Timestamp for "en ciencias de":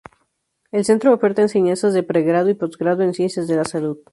3.03-3.55